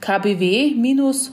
kbw-ooe.at. 0.00 1.30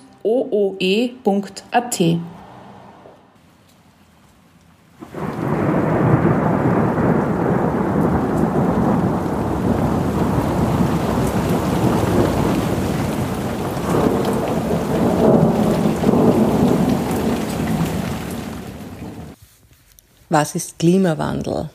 Was 20.30 20.56
ist 20.56 20.78
Klimawandel? 20.78 21.70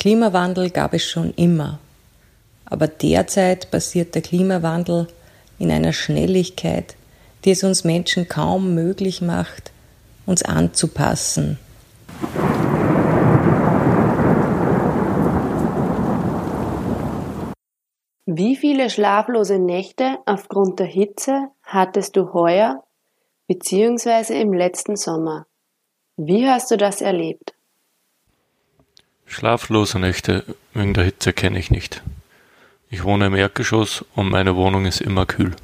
Klimawandel 0.00 0.70
gab 0.70 0.94
es 0.94 1.04
schon 1.04 1.34
immer. 1.34 1.78
Aber 2.64 2.88
derzeit 2.88 3.70
passiert 3.70 4.14
der 4.14 4.22
Klimawandel 4.22 5.08
in 5.58 5.70
einer 5.70 5.92
Schnelligkeit, 5.92 6.96
die 7.44 7.50
es 7.52 7.64
uns 7.64 7.84
Menschen 7.84 8.28
kaum 8.28 8.74
möglich 8.74 9.22
macht, 9.22 9.72
uns 10.26 10.42
anzupassen. 10.42 11.58
Wie 18.28 18.56
viele 18.56 18.90
schlaflose 18.90 19.58
Nächte 19.58 20.18
aufgrund 20.26 20.80
der 20.80 20.86
Hitze 20.86 21.48
hattest 21.62 22.16
du 22.16 22.32
heuer 22.32 22.82
bzw. 23.46 24.40
im 24.40 24.52
letzten 24.52 24.96
Sommer? 24.96 25.46
Wie 26.16 26.48
hast 26.48 26.70
du 26.70 26.76
das 26.76 27.00
erlebt? 27.00 27.54
Schlaflose 29.26 29.98
Nächte 30.00 30.44
wegen 30.74 30.92
der 30.92 31.04
Hitze 31.04 31.32
kenne 31.32 31.58
ich 31.58 31.70
nicht. 31.70 32.02
Ich 32.96 33.04
wohne 33.04 33.26
im 33.26 33.34
Erdgeschoss 33.34 34.06
und 34.14 34.30
meine 34.30 34.56
Wohnung 34.56 34.86
ist 34.86 35.02
immer 35.02 35.26
kühl. 35.26 35.54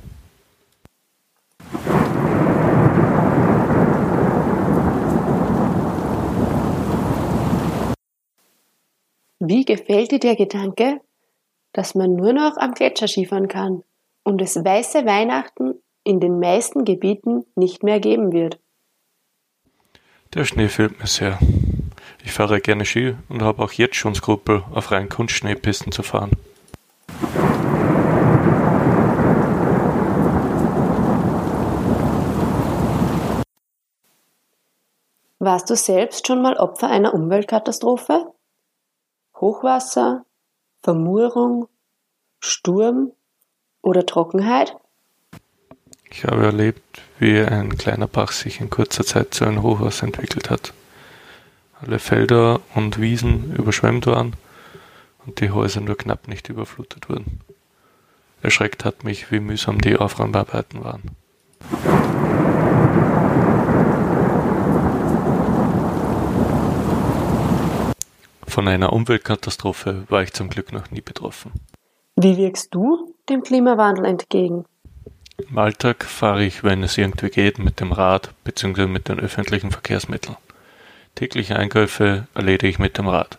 Wie 9.38 9.64
gefällt 9.64 10.10
dir 10.10 10.18
der 10.18 10.36
Gedanke, 10.36 11.00
dass 11.72 11.94
man 11.94 12.16
nur 12.16 12.34
noch 12.34 12.58
am 12.58 12.74
Gletscher 12.74 13.08
Skifahren 13.08 13.48
kann 13.48 13.82
und 14.24 14.42
es 14.42 14.54
weiße 14.54 15.06
Weihnachten 15.06 15.76
in 16.04 16.20
den 16.20 16.38
meisten 16.38 16.84
Gebieten 16.84 17.46
nicht 17.54 17.82
mehr 17.82 17.98
geben 17.98 18.32
wird? 18.32 18.60
Der 20.34 20.44
Schnee 20.44 20.68
fehlt 20.68 21.00
mir 21.00 21.06
sehr. 21.06 21.38
Ich 22.22 22.32
fahre 22.32 22.60
gerne 22.60 22.84
Ski 22.84 23.14
und 23.30 23.40
habe 23.40 23.62
auch 23.62 23.72
jetzt 23.72 23.96
schon 23.96 24.14
Skrupel, 24.14 24.64
auf 24.74 24.90
rein 24.90 25.08
Kunstschneepisten 25.08 25.92
zu 25.92 26.02
fahren. 26.02 26.32
Warst 35.44 35.70
du 35.70 35.74
selbst 35.74 36.28
schon 36.28 36.40
mal 36.40 36.54
Opfer 36.54 36.88
einer 36.88 37.14
Umweltkatastrophe? 37.14 38.32
Hochwasser, 39.34 40.24
Vermurung, 40.82 41.66
Sturm 42.38 43.10
oder 43.82 44.06
Trockenheit? 44.06 44.76
Ich 46.12 46.24
habe 46.24 46.44
erlebt, 46.44 47.02
wie 47.18 47.40
ein 47.40 47.76
kleiner 47.76 48.06
Bach 48.06 48.30
sich 48.30 48.60
in 48.60 48.70
kurzer 48.70 49.04
Zeit 49.04 49.34
zu 49.34 49.44
einem 49.44 49.62
Hochwasser 49.62 50.06
entwickelt 50.06 50.48
hat. 50.48 50.74
Alle 51.80 51.98
Felder 51.98 52.60
und 52.76 53.00
Wiesen 53.00 53.56
überschwemmt 53.56 54.06
waren 54.06 54.34
und 55.26 55.40
die 55.40 55.50
Häuser 55.50 55.80
nur 55.80 55.96
knapp 55.96 56.28
nicht 56.28 56.48
überflutet 56.48 57.08
wurden. 57.08 57.40
Erschreckt 58.42 58.84
hat 58.84 59.04
mich, 59.04 59.30
wie 59.30 59.40
mühsam 59.40 59.80
die 59.80 59.96
Aufräumarbeiten 59.96 60.82
waren. 60.82 61.02
Von 68.46 68.68
einer 68.68 68.92
Umweltkatastrophe 68.92 70.04
war 70.08 70.22
ich 70.22 70.32
zum 70.32 70.50
Glück 70.50 70.72
noch 70.72 70.90
nie 70.90 71.00
betroffen. 71.00 71.52
Wie 72.16 72.36
wirkst 72.36 72.74
du 72.74 73.14
dem 73.28 73.42
Klimawandel 73.42 74.04
entgegen? 74.04 74.66
Im 75.38 75.56
Alltag 75.56 76.04
fahre 76.04 76.44
ich, 76.44 76.62
wenn 76.62 76.82
es 76.82 76.98
irgendwie 76.98 77.30
geht, 77.30 77.58
mit 77.58 77.80
dem 77.80 77.92
Rad 77.92 78.34
bzw. 78.44 78.86
mit 78.86 79.08
den 79.08 79.18
öffentlichen 79.18 79.70
Verkehrsmitteln. 79.70 80.36
Tägliche 81.14 81.56
Einkäufe 81.56 82.26
erledige 82.34 82.68
ich 82.68 82.78
mit 82.78 82.98
dem 82.98 83.08
Rad. 83.08 83.38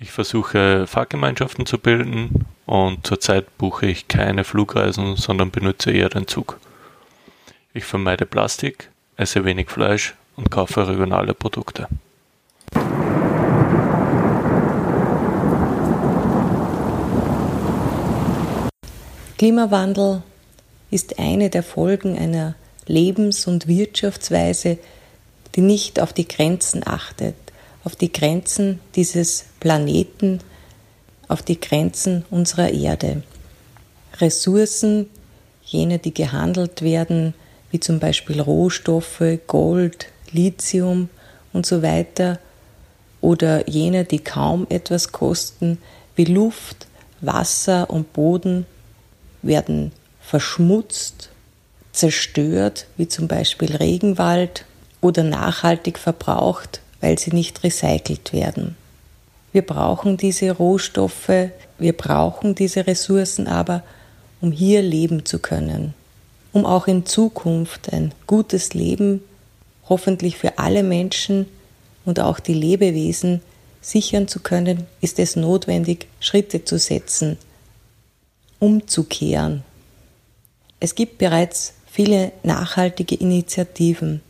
Ich 0.00 0.12
versuche 0.12 0.86
Fahrgemeinschaften 0.86 1.66
zu 1.66 1.76
bilden 1.76 2.46
und 2.66 3.04
zurzeit 3.04 3.58
buche 3.58 3.86
ich 3.86 4.06
keine 4.06 4.44
Flugreisen, 4.44 5.16
sondern 5.16 5.50
benutze 5.50 5.90
eher 5.90 6.08
den 6.08 6.28
Zug. 6.28 6.60
Ich 7.74 7.82
vermeide 7.82 8.24
Plastik, 8.24 8.90
esse 9.16 9.44
wenig 9.44 9.70
Fleisch 9.70 10.14
und 10.36 10.52
kaufe 10.52 10.86
regionale 10.86 11.34
Produkte. 11.34 11.88
Klimawandel 19.36 20.22
ist 20.92 21.18
eine 21.18 21.50
der 21.50 21.64
Folgen 21.64 22.16
einer 22.16 22.54
Lebens- 22.86 23.48
und 23.48 23.66
Wirtschaftsweise, 23.66 24.78
die 25.56 25.60
nicht 25.60 25.98
auf 25.98 26.12
die 26.12 26.28
Grenzen 26.28 26.86
achtet, 26.86 27.34
auf 27.84 27.96
die 27.96 28.12
Grenzen 28.12 28.80
dieses 28.94 29.44
Planeten, 29.60 30.40
auf 31.28 31.42
die 31.42 31.60
Grenzen 31.60 32.24
unserer 32.30 32.70
Erde. 32.70 33.22
Ressourcen, 34.18 35.08
jene, 35.64 35.98
die 35.98 36.14
gehandelt 36.14 36.82
werden, 36.82 37.34
wie 37.70 37.80
zum 37.80 37.98
Beispiel 37.98 38.40
Rohstoffe, 38.40 39.22
Gold, 39.46 40.06
Lithium 40.32 41.08
und 41.52 41.66
so 41.66 41.82
weiter, 41.82 42.38
oder 43.20 43.68
jene, 43.68 44.04
die 44.04 44.20
kaum 44.20 44.66
etwas 44.70 45.12
kosten, 45.12 45.78
wie 46.14 46.24
Luft, 46.24 46.86
Wasser 47.20 47.90
und 47.90 48.12
Boden, 48.12 48.64
werden 49.42 49.92
verschmutzt, 50.20 51.30
zerstört, 51.92 52.86
wie 52.96 53.08
zum 53.08 53.28
Beispiel 53.28 53.74
Regenwald, 53.76 54.64
oder 55.00 55.22
nachhaltig 55.22 55.98
verbraucht, 55.98 56.80
weil 57.00 57.18
sie 57.18 57.30
nicht 57.30 57.62
recycelt 57.64 58.32
werden. 58.32 58.76
Wir 59.52 59.62
brauchen 59.62 60.16
diese 60.16 60.50
Rohstoffe, 60.50 61.50
wir 61.78 61.92
brauchen 61.92 62.54
diese 62.54 62.86
Ressourcen 62.86 63.46
aber, 63.46 63.82
um 64.40 64.52
hier 64.52 64.82
leben 64.82 65.24
zu 65.24 65.38
können, 65.38 65.94
um 66.52 66.64
auch 66.66 66.86
in 66.86 67.06
Zukunft 67.06 67.92
ein 67.92 68.12
gutes 68.26 68.74
Leben, 68.74 69.22
hoffentlich 69.88 70.36
für 70.36 70.58
alle 70.58 70.82
Menschen 70.82 71.46
und 72.04 72.20
auch 72.20 72.40
die 72.40 72.54
Lebewesen 72.54 73.40
sichern 73.80 74.28
zu 74.28 74.40
können, 74.40 74.86
ist 75.00 75.18
es 75.18 75.36
notwendig, 75.36 76.06
Schritte 76.20 76.64
zu 76.64 76.78
setzen, 76.78 77.38
umzukehren. 78.58 79.62
Es 80.80 80.94
gibt 80.94 81.18
bereits 81.18 81.74
viele 81.90 82.32
nachhaltige 82.42 83.14
Initiativen. 83.14 84.20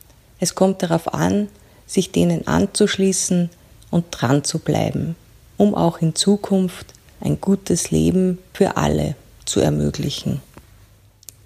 Es 0.40 0.54
kommt 0.54 0.82
darauf 0.82 1.12
an, 1.12 1.48
sich 1.88 2.12
denen 2.12 2.46
anzuschließen 2.46 3.50
und 3.90 4.04
dran 4.10 4.44
zu 4.44 4.60
bleiben, 4.60 5.16
um 5.56 5.74
auch 5.74 6.00
in 6.00 6.14
Zukunft 6.14 6.94
ein 7.20 7.40
gutes 7.40 7.90
Leben 7.90 8.38
für 8.52 8.76
alle 8.76 9.16
zu 9.44 9.60
ermöglichen. 9.60 10.40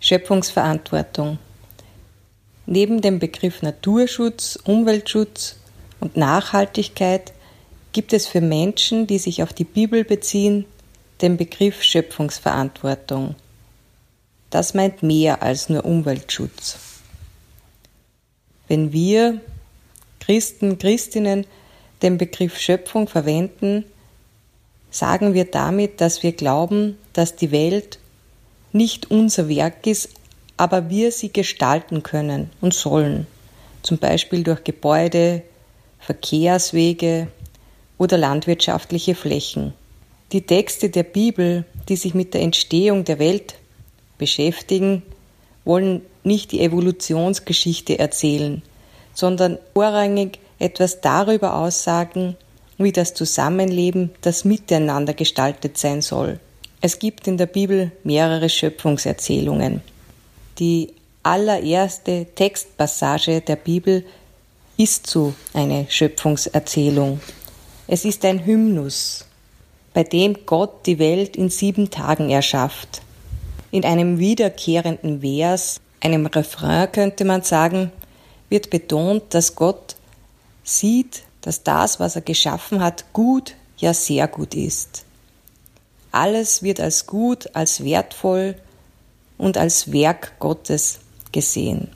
Schöpfungsverantwortung. 0.01 1.39
Neben 2.67 3.01
dem 3.01 3.19
Begriff 3.19 3.63
Naturschutz, 3.63 4.59
Umweltschutz 4.65 5.57
und 6.01 6.17
Nachhaltigkeit 6.17 7.33
gibt 7.93 8.13
es 8.13 8.27
für 8.27 8.41
Menschen, 8.41 9.07
die 9.07 9.19
sich 9.19 9.43
auf 9.43 9.53
die 9.53 9.65
Bibel 9.65 10.05
beziehen, 10.05 10.65
den 11.21 11.37
Begriff 11.37 11.83
Schöpfungsverantwortung. 11.83 13.37
Das 14.51 14.75
meint 14.75 15.03
mehr 15.03 15.43
als 15.43 15.69
nur 15.69 15.85
Umweltschutz. 15.85 16.79
Wenn 18.67 18.93
wir 18.93 19.41
Christen, 20.25 20.79
Christinnen 20.79 21.47
den 22.01 22.17
Begriff 22.17 22.59
Schöpfung 22.59 23.09
verwenden, 23.09 23.85
sagen 24.91 25.35
wir 25.35 25.47
damit, 25.47 26.01
dass 26.01 26.23
wir 26.23 26.33
glauben, 26.33 26.97
dass 27.13 27.35
die 27.35 27.51
Welt 27.51 27.99
nicht 28.73 29.11
unser 29.11 29.49
Werk 29.49 29.87
ist, 29.87 30.11
aber 30.57 30.91
wir 30.91 31.11
sie 31.11 31.33
gestalten 31.33 32.05
können 32.05 32.51
und 32.61 32.73
sollen, 32.73 33.27
zum 33.83 33.99
Beispiel 33.99 34.45
durch 34.45 34.63
Gebäude, 34.63 35.43
Verkehrswege 35.99 37.27
oder 37.99 38.17
landwirtschaftliche 38.17 39.15
Flächen. 39.15 39.73
Die 40.31 40.43
Texte 40.43 40.89
der 40.89 41.03
Bibel, 41.03 41.65
die 41.89 41.97
sich 41.97 42.15
mit 42.15 42.33
der 42.35 42.43
Entstehung 42.43 43.05
der 43.05 43.19
Welt 43.19 43.57
beschäftigen, 44.19 45.03
wollen 45.65 46.03
nicht 46.23 46.53
die 46.53 46.61
Evolutionsgeschichte 46.61 47.99
erzählen, 47.99 48.63
sondern 49.15 49.59
vorrangig 49.75 50.39
etwas 50.59 51.01
darüber 51.01 51.57
aussagen, 51.57 52.37
wie 52.79 52.93
das 52.93 53.15
Zusammenleben, 53.15 54.11
das 54.21 54.45
Miteinander 54.45 55.15
gestaltet 55.15 55.79
sein 55.79 56.03
soll. 56.03 56.41
Es 56.81 56.99
gibt 56.99 57.29
in 57.29 57.37
der 57.37 57.47
Bibel 57.47 57.93
mehrere 58.03 58.49
Schöpfungserzählungen. 58.49 59.83
Die 60.59 60.95
allererste 61.23 62.27
Textpassage 62.35 63.41
der 63.41 63.57
Bibel 63.57 64.05
ist 64.77 65.07
so 65.07 65.35
eine 65.55 65.87
Schöpfungserzählung. 65.89 67.21
Es 67.87 68.05
ist 68.05 68.25
ein 68.25 68.45
Hymnus, 68.45 69.27
bei 69.95 70.03
dem 70.03 70.47
Gott 70.47 70.87
die 70.87 70.99
Welt 70.99 71.37
in 71.37 71.51
sieben 71.51 71.91
Tagen 71.91 72.31
erschafft. 72.31 73.03
In 73.71 73.85
einem 73.85 74.19
wiederkehrenden 74.19 75.21
Vers, 75.21 75.81
einem 76.01 76.27
Refrain 76.27 76.91
könnte 76.91 77.25
man 77.25 77.43
sagen, 77.43 77.93
wird 78.53 78.71
betont, 78.71 79.35
dass 79.35 79.57
Gott 79.57 79.97
sieht, 80.63 81.25
dass 81.41 81.65
das, 81.65 81.99
was 81.99 82.15
er 82.15 82.23
geschaffen 82.23 82.81
hat, 82.81 83.13
gut, 83.13 83.57
ja 83.79 83.93
sehr 83.93 84.29
gut 84.29 84.55
ist. 84.55 85.05
Alles 86.13 86.63
wird 86.63 86.79
als 86.79 87.07
gut, 87.07 87.51
als 87.57 87.83
wertvoll 87.83 88.55
und 89.39 89.57
als 89.57 89.91
Werk 89.91 90.39
Gottes 90.39 91.01
gesehen. 91.33 91.89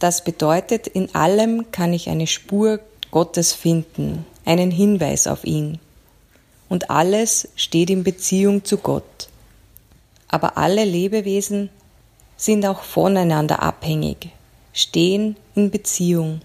Das 0.00 0.24
bedeutet, 0.24 0.88
in 0.88 1.14
allem 1.14 1.70
kann 1.70 1.92
ich 1.92 2.08
eine 2.08 2.26
Spur 2.26 2.80
Gottes 3.10 3.52
finden, 3.52 4.24
einen 4.44 4.70
Hinweis 4.70 5.26
auf 5.26 5.44
ihn 5.44 5.78
und 6.68 6.90
alles 6.90 7.48
steht 7.56 7.90
in 7.90 8.04
Beziehung 8.04 8.64
zu 8.64 8.78
Gott. 8.78 9.28
Aber 10.28 10.56
alle 10.58 10.84
Lebewesen 10.84 11.70
sind 12.36 12.64
auch 12.66 12.82
voneinander 12.82 13.62
abhängig, 13.62 14.30
stehen 14.78 15.36
in 15.56 15.72
Beziehung. 15.72 16.40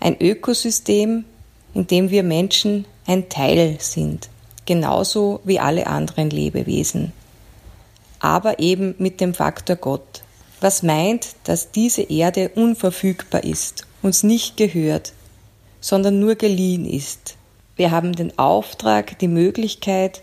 Ein 0.00 0.20
Ökosystem, 0.20 1.24
in 1.72 1.86
dem 1.86 2.10
wir 2.10 2.24
Menschen 2.24 2.84
ein 3.06 3.28
Teil 3.28 3.76
sind, 3.78 4.28
genauso 4.66 5.40
wie 5.44 5.60
alle 5.60 5.86
anderen 5.86 6.30
Lebewesen. 6.30 7.12
Aber 8.18 8.58
eben 8.58 8.96
mit 8.98 9.20
dem 9.20 9.34
Faktor 9.34 9.76
Gott, 9.76 10.22
was 10.60 10.82
meint, 10.82 11.36
dass 11.44 11.70
diese 11.70 12.02
Erde 12.02 12.50
unverfügbar 12.56 13.44
ist, 13.44 13.86
uns 14.02 14.24
nicht 14.24 14.56
gehört, 14.56 15.12
sondern 15.80 16.18
nur 16.18 16.34
geliehen 16.34 16.84
ist. 16.84 17.36
Wir 17.76 17.92
haben 17.92 18.16
den 18.16 18.36
Auftrag, 18.36 19.16
die 19.20 19.28
Möglichkeit, 19.28 20.22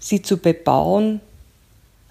sie 0.00 0.20
zu 0.20 0.36
bebauen, 0.36 1.20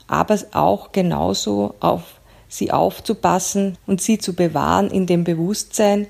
aber 0.07 0.39
auch 0.53 0.93
genauso 0.93 1.75
auf 1.81 2.20
sie 2.51 2.71
aufzupassen 2.71 3.77
und 3.87 4.01
sie 4.01 4.19
zu 4.19 4.33
bewahren 4.33 4.91
in 4.91 5.07
dem 5.07 5.23
Bewusstsein, 5.23 6.07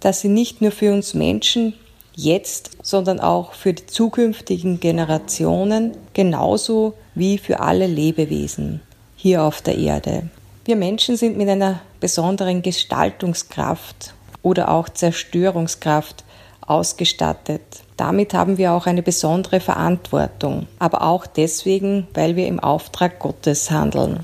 dass 0.00 0.22
sie 0.22 0.28
nicht 0.28 0.60
nur 0.60 0.72
für 0.72 0.92
uns 0.92 1.14
Menschen 1.14 1.74
jetzt, 2.16 2.70
sondern 2.82 3.20
auch 3.20 3.52
für 3.52 3.74
die 3.74 3.86
zukünftigen 3.86 4.80
Generationen 4.80 5.96
genauso 6.14 6.94
wie 7.14 7.38
für 7.38 7.60
alle 7.60 7.86
Lebewesen 7.86 8.80
hier 9.16 9.42
auf 9.42 9.62
der 9.62 9.78
Erde. 9.78 10.28
Wir 10.64 10.76
Menschen 10.76 11.16
sind 11.16 11.36
mit 11.36 11.48
einer 11.48 11.80
besonderen 12.00 12.62
Gestaltungskraft 12.62 14.14
oder 14.42 14.70
auch 14.70 14.88
Zerstörungskraft 14.88 16.24
ausgestattet. 16.60 17.62
Damit 17.96 18.34
haben 18.34 18.58
wir 18.58 18.72
auch 18.72 18.86
eine 18.86 19.02
besondere 19.02 19.60
Verantwortung, 19.60 20.66
aber 20.78 21.02
auch 21.02 21.26
deswegen, 21.26 22.06
weil 22.14 22.36
wir 22.36 22.46
im 22.46 22.60
Auftrag 22.60 23.18
Gottes 23.18 23.70
handeln. 23.70 24.20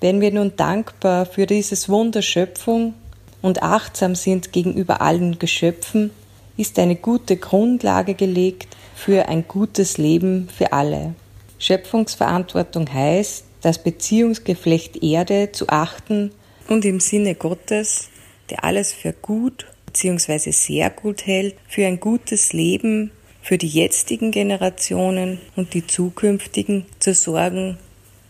Wenn 0.00 0.20
wir 0.20 0.30
nun 0.30 0.54
dankbar 0.56 1.26
für 1.26 1.46
dieses 1.46 1.88
Wunder 1.88 2.22
Schöpfung 2.22 2.94
und 3.42 3.62
achtsam 3.62 4.14
sind 4.14 4.52
gegenüber 4.52 5.00
allen 5.00 5.38
Geschöpfen, 5.38 6.10
ist 6.56 6.78
eine 6.78 6.96
gute 6.96 7.36
Grundlage 7.36 8.14
gelegt 8.14 8.76
für 8.94 9.28
ein 9.28 9.46
gutes 9.48 9.98
Leben 9.98 10.48
für 10.56 10.72
alle. 10.72 11.14
Schöpfungsverantwortung 11.58 12.92
heißt, 12.92 13.44
das 13.60 13.82
Beziehungsgeflecht 13.82 15.02
Erde 15.02 15.50
zu 15.50 15.68
achten 15.68 16.30
und 16.68 16.84
im 16.84 17.00
Sinne 17.00 17.34
Gottes, 17.34 18.08
der 18.50 18.64
alles 18.64 18.92
für 18.92 19.12
gut 19.12 19.66
beziehungsweise 19.86 20.52
sehr 20.52 20.90
gut 20.90 21.26
hält 21.26 21.56
für 21.66 21.86
ein 21.86 21.98
gutes 21.98 22.52
Leben 22.52 23.10
für 23.40 23.58
die 23.58 23.68
jetzigen 23.68 24.30
Generationen 24.30 25.40
und 25.56 25.74
die 25.74 25.86
zukünftigen 25.86 26.84
zu 26.98 27.14
sorgen, 27.14 27.78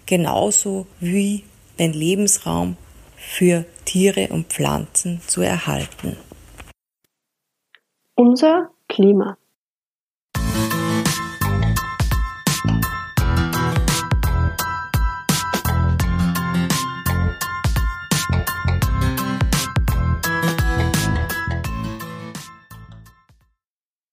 genauso 0.06 0.86
wie 1.00 1.42
den 1.78 1.92
Lebensraum 1.92 2.76
für 3.16 3.64
Tiere 3.84 4.28
und 4.28 4.48
Pflanzen 4.48 5.20
zu 5.26 5.42
erhalten. 5.42 6.16
Unser 8.14 8.70
Klima. 8.88 9.36